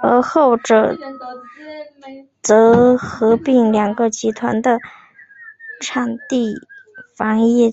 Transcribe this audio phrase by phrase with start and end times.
[0.00, 0.98] 而后者
[2.42, 4.76] 则合并两个集团的
[5.84, 6.52] 房地
[7.16, 7.72] 产业务。